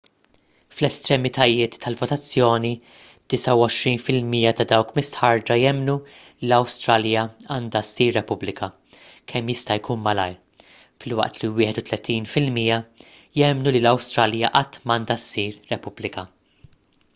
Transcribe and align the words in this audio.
fl-estremitajiet 0.75 1.75
tal-votazzjoni 1.81 2.69
29 3.33 3.91
fil-mija 4.05 4.53
ta' 4.61 4.65
dawk 4.71 4.93
mistħarrġa 4.99 5.57
jemmnu 5.63 5.97
li 6.13 6.47
l-awstralja 6.49 7.25
għandha 7.57 7.81
ssir 7.89 8.17
repubblika 8.17 8.69
kemm 9.33 9.51
jista' 9.55 9.77
jkun 9.81 10.03
malajr 10.09 10.65
filwaqt 11.05 11.41
li 11.45 11.55
31 11.73 12.29
fil-mija 12.37 12.79
jemmnu 13.43 13.75
li 13.77 13.83
l-awstralja 13.85 14.51
qatt 14.59 14.81
m'għandha 14.87 15.19
ssir 15.27 15.61
repubblika 15.75 16.25